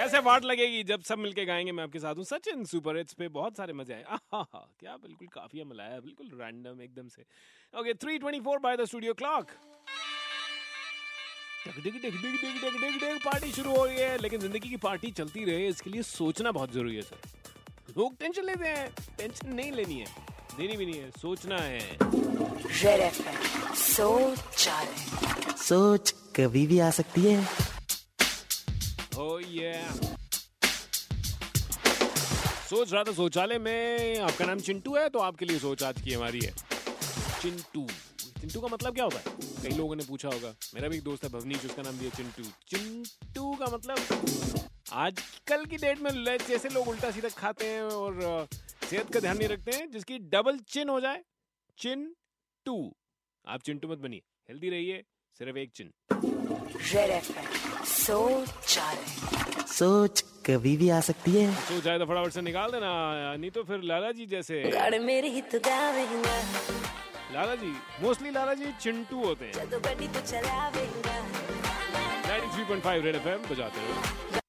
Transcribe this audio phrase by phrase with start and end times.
[0.00, 3.28] कैसे वाट लगेगी जब सब मिलके गाएँगे मैं आपके साथ हूँ। सचिन सुपर हिट्स पे
[3.36, 4.42] बहुत सारे मज़े आए। आहा
[4.80, 7.22] क्या बिल्कुल काफिया मिलाया बिल्कुल रैंडम एकदम से।
[7.74, 9.46] Okay 324 by the studio clock
[13.24, 16.72] party शुरू हो रही है लेकिन ज़िंदगी की पार्टी चलती रहे इसके लिए सोचना बहुत
[16.72, 17.16] ज़रूरी है सर।
[17.98, 20.06] लोग टेंशन लेते हैं टेंशन नहीं लेनी है
[20.56, 21.80] देनी भी नहीं है सोचना है।
[25.58, 27.63] सोच कभी भी आ सकती है।
[29.14, 29.90] Oh yeah.
[32.68, 36.12] सोच रहा था शौचालय में आपका नाम चिंटू है तो आपके लिए सोच आज की
[36.12, 36.50] हमारी है।
[37.42, 37.86] चिंटू।
[38.40, 41.24] चिंटू का मतलब क्या होता है कई लोगों ने पूछा होगा। मेरा भी एक दोस्त
[41.24, 43.96] है, भवनीश, उसका नाम है चिंटू। चिंटू का मतलब
[44.92, 46.10] आजकल की डेट में
[46.48, 48.46] जैसे लोग उल्टा सीधा खाते हैं और
[48.90, 51.22] सेहत का ध्यान नहीं रखते हैं, जिसकी डबल चिन हो जाए
[51.78, 52.14] चिन
[52.66, 52.76] टू
[53.44, 55.04] आप चिंटू मत बनिए। हेल्दी रहिए,
[55.40, 55.90] सिर्फ़ एक चिन।
[56.92, 57.24] रेड
[57.86, 58.78] सोच
[59.70, 62.90] सोच कभी भी आ सकती है। तो चाहे तो फटाफट से निकाल देना
[63.36, 64.54] नहीं तो फिर लाला जी जैसे।
[65.00, 65.54] मेरे हित
[67.34, 67.72] लाला जी
[68.02, 69.78] मोस्टली लाला जी चिंटू होते हैं। तो
[72.28, 74.43] 93.5 रेड एफएम बजाते रहो।